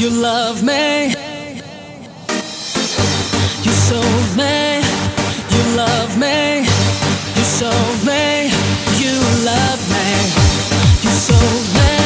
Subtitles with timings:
[0.00, 1.08] You love me.
[3.66, 4.80] You sold me.
[5.54, 6.60] You love me.
[7.36, 8.50] You sold me.
[9.02, 10.06] You love me.
[11.02, 11.99] You sold me.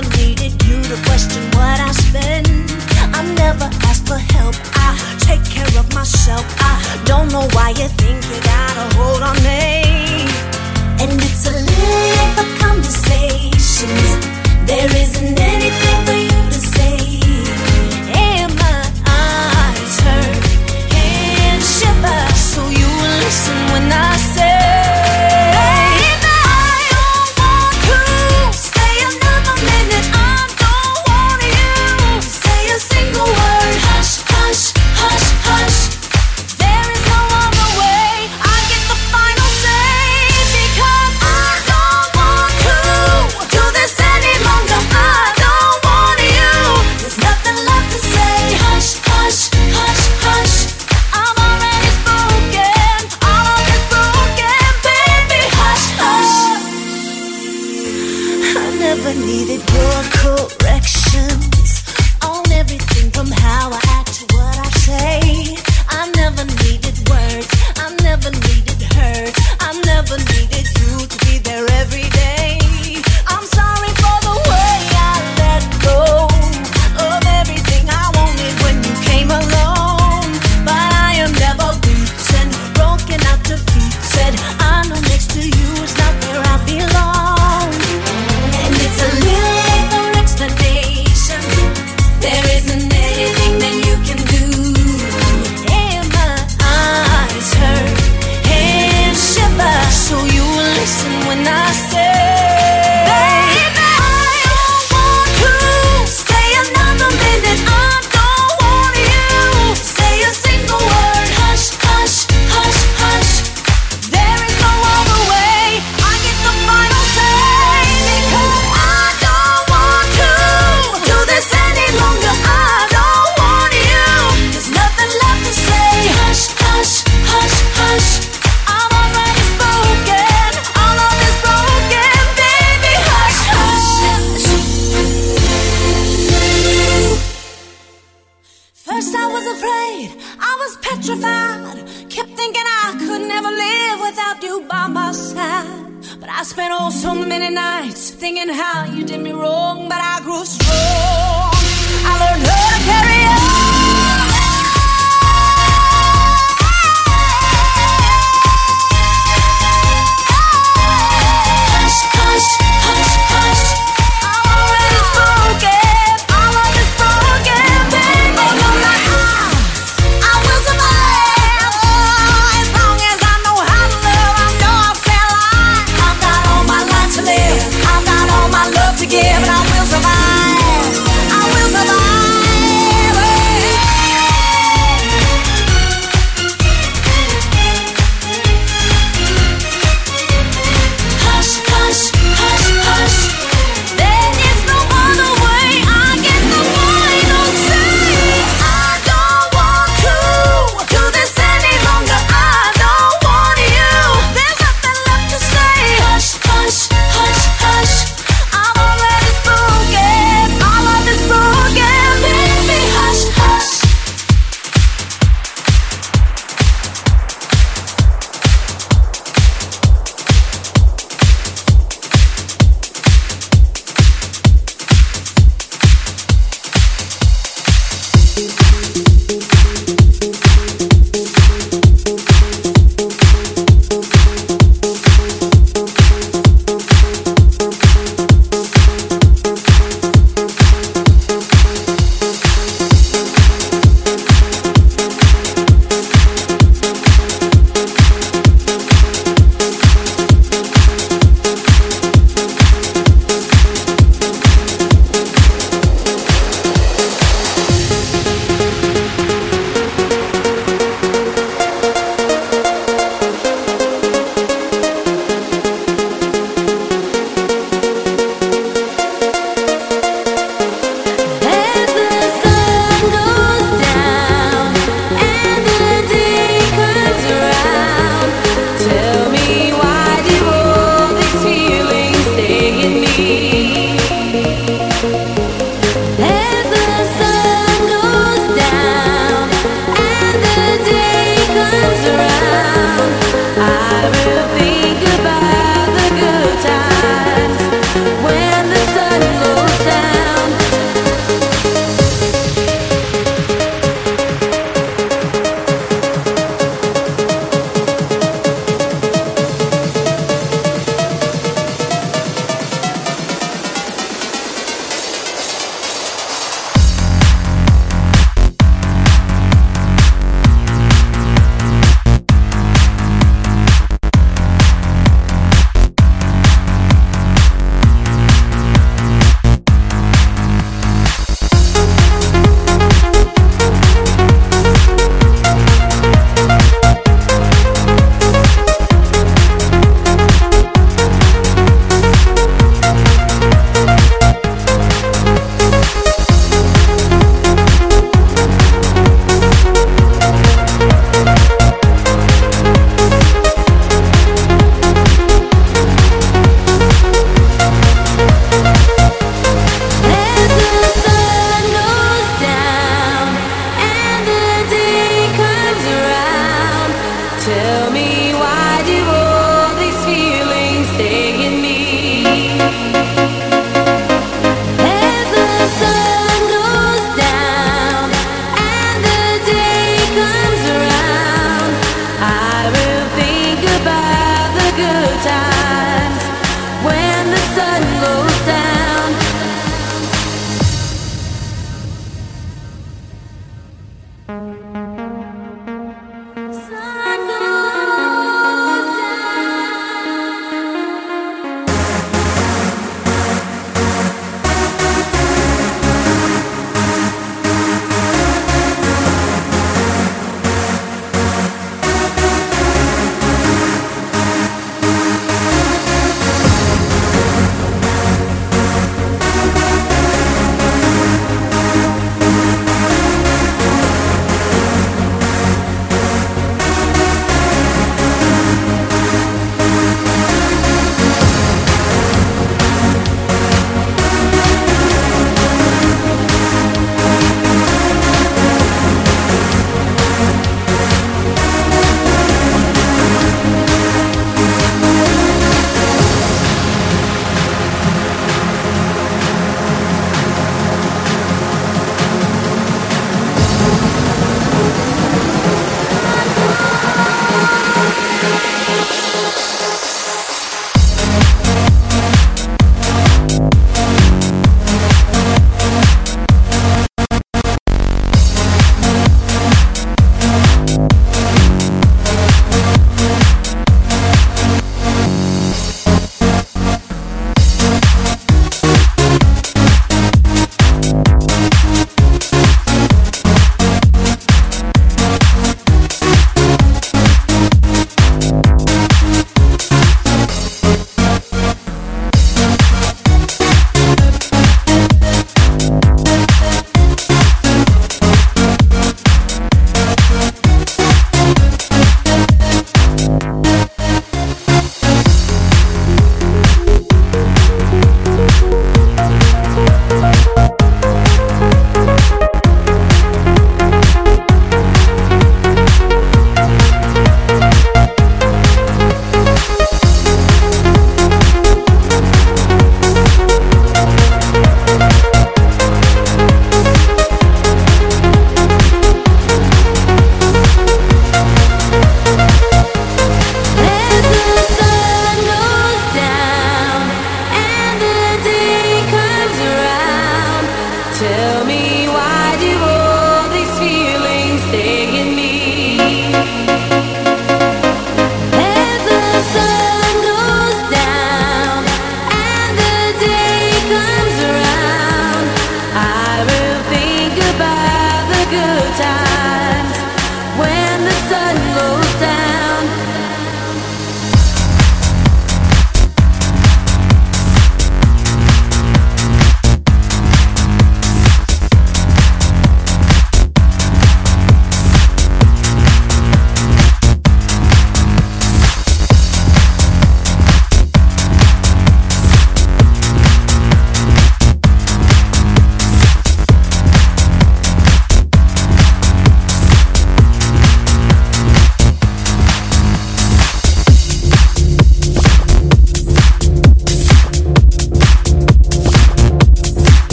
[0.00, 2.48] never needed you to question what I spend.
[3.14, 4.54] I never ask for help.
[4.74, 6.44] I take care of myself.
[6.58, 9.09] I don't know why you think you got a hold.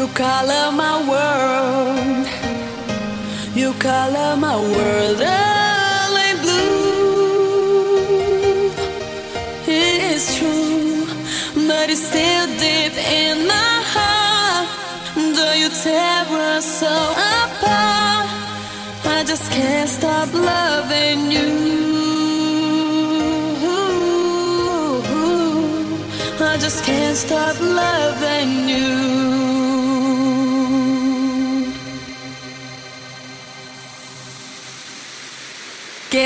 [0.00, 2.26] You color my world.
[3.54, 5.20] You color my world.
[5.20, 7.50] Early blue.
[9.66, 11.04] It is true,
[11.68, 14.68] but it's still deep in my heart.
[15.36, 16.24] Though you tear
[16.56, 16.94] us so
[17.34, 18.26] apart,
[19.04, 21.50] I just can't stop loving you.
[26.40, 29.49] I just can't stop loving you.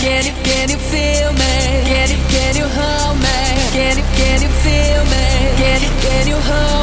[0.00, 1.82] Can you, can you feel me?
[1.90, 3.28] Can you, can you hold me?
[3.72, 5.26] Can you, can you feel me?
[5.58, 6.77] Can you, can you hold me?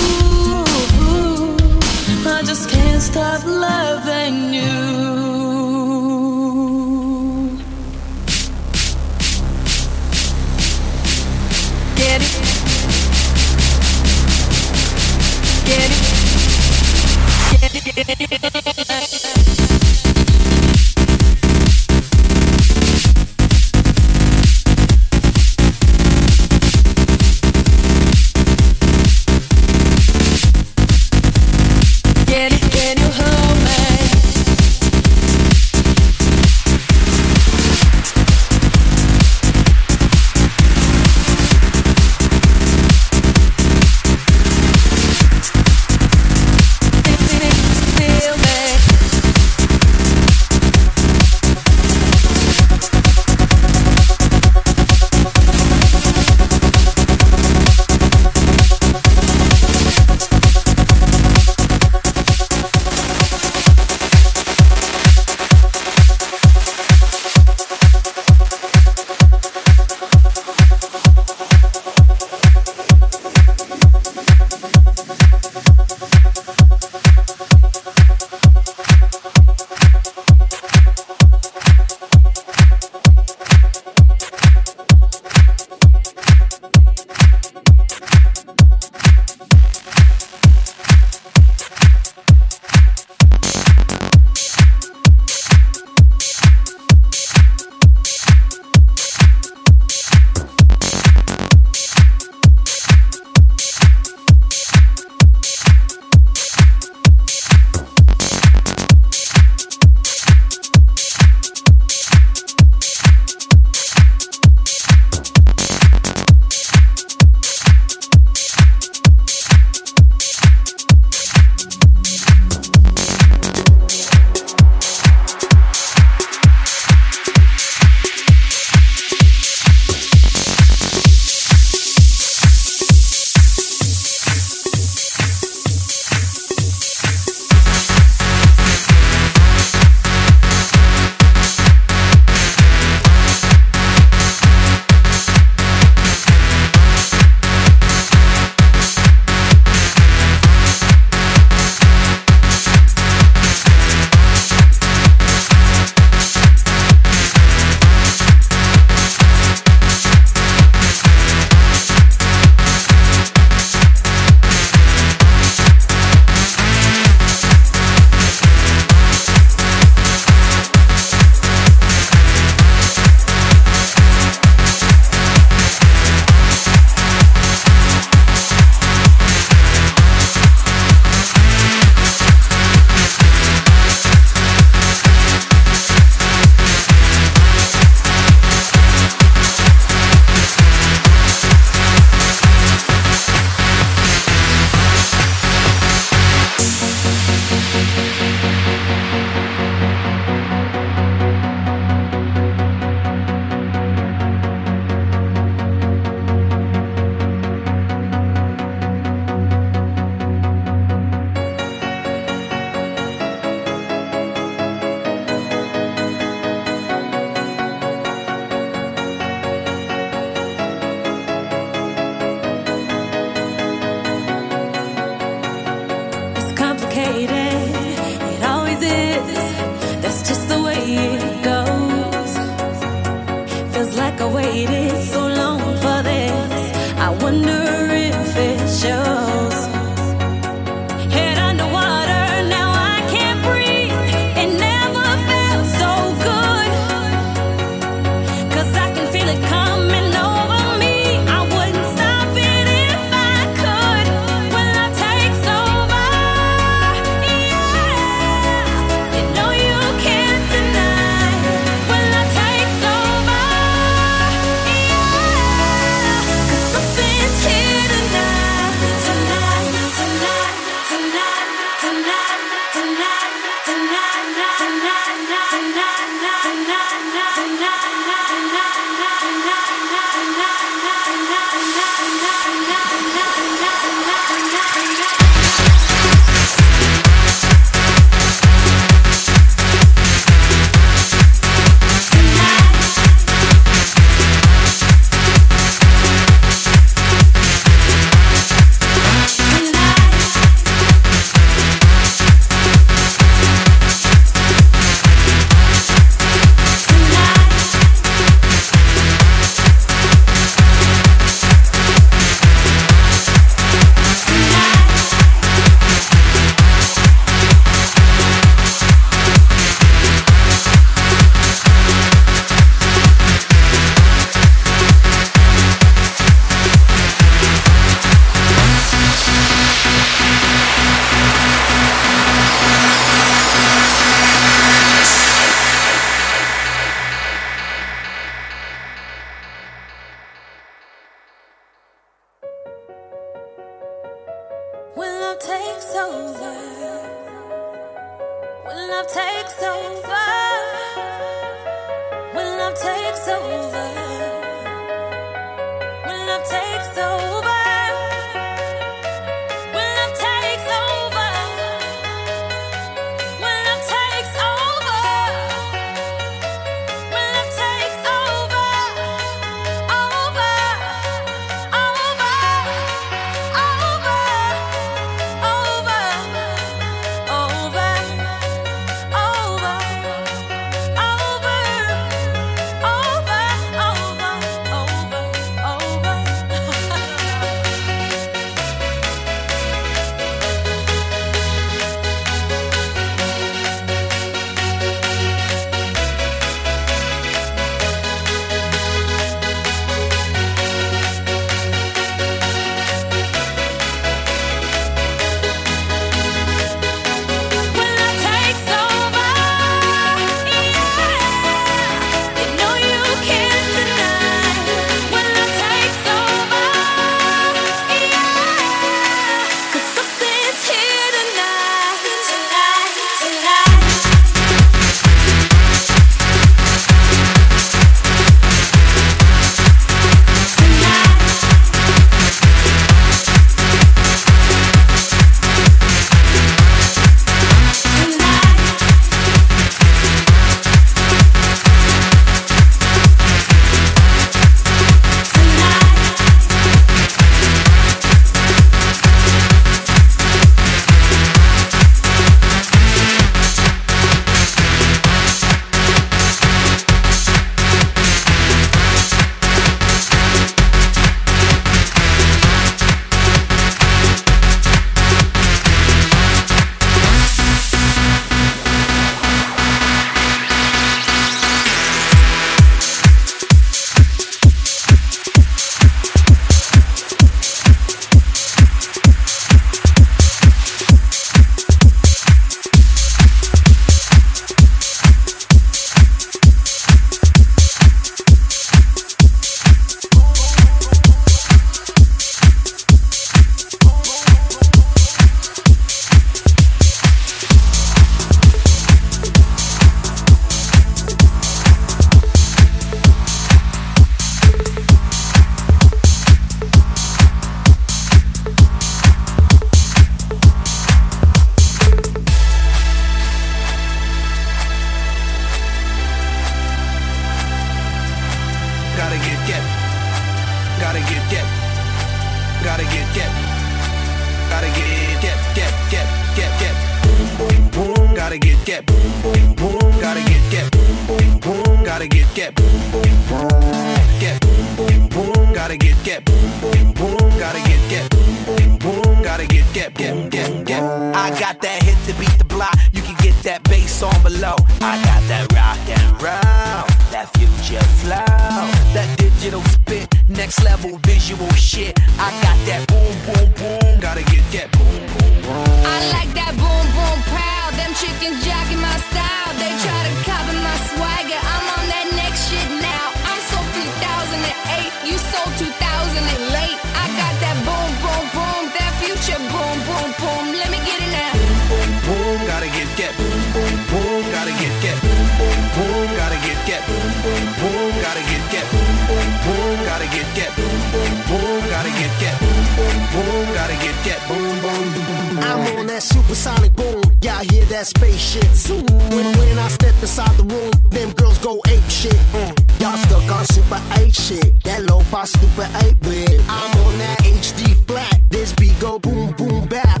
[586.00, 587.02] that supersonic boom.
[587.22, 588.86] Y'all hear that spaceship zoom.
[589.10, 592.20] When, when I step inside the room, them girls go ape shit.
[592.32, 592.80] Mm.
[592.80, 594.62] Y'all stuck on super ape shit.
[594.64, 596.40] That low fi super ape bit.
[596.48, 598.20] I'm on that HD flat.
[598.30, 600.00] This beat go boom boom bap.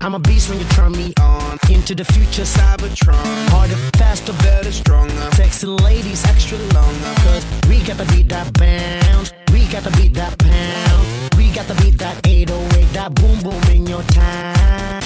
[0.00, 1.58] I'm a beast when you turn me on.
[1.68, 3.48] Into the future, Cybertron.
[3.50, 5.28] Harder, faster, better, stronger.
[5.34, 7.12] Sexy ladies, extra longer.
[7.24, 9.32] Cause we gotta beat that bounce.
[9.52, 11.36] We gotta beat that pound.
[11.36, 15.05] We gotta beat that 808, that boom boom in your time.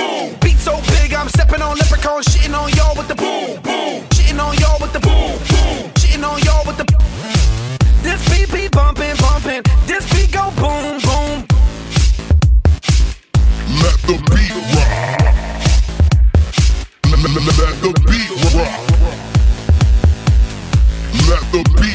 [14.11, 14.91] the beat rock.
[17.05, 17.19] Let,
[17.81, 18.79] the beat rock.
[21.29, 21.90] Let the beat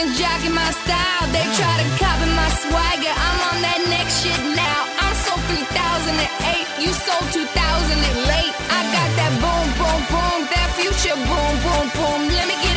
[0.00, 1.26] Chickens jogging my style.
[1.28, 3.12] They try to copy my swagger.
[3.12, 4.88] I'm on that next shit now.
[4.96, 6.80] I'm sold 3008.
[6.80, 7.44] You sold 2008.
[7.44, 10.38] I got that boom boom boom.
[10.48, 12.20] That future boom boom boom.
[12.32, 12.69] Let me get